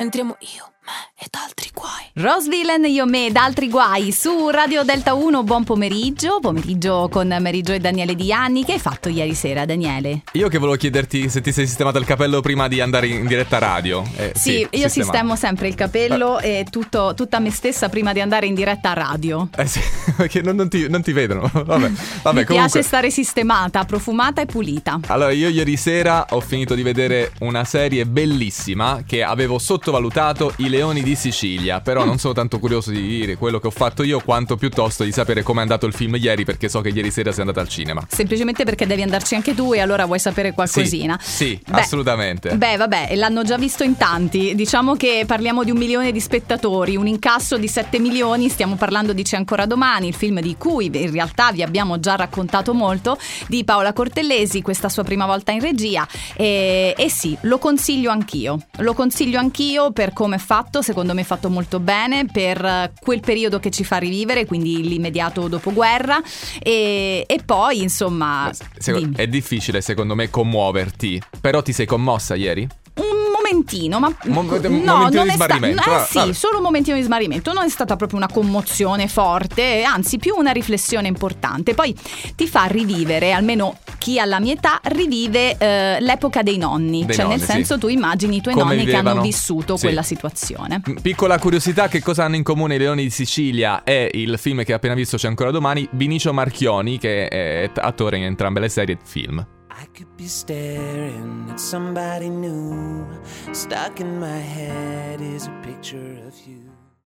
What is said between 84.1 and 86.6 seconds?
ha la mia età, rivive eh, l'epoca dei